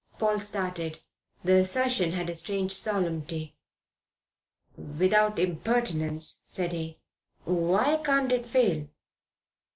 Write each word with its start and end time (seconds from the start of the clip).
Paul 0.17 0.39
started. 0.39 0.99
The 1.43 1.57
assertion 1.57 2.13
had 2.13 2.27
a 2.27 2.33
strange 2.33 2.71
solemnity. 2.71 3.55
"Without 4.75 5.37
impertinence," 5.37 6.41
said 6.47 6.71
he, 6.73 6.97
"why 7.43 7.97
can't 7.97 8.31
it 8.31 8.47
fail?" 8.47 8.87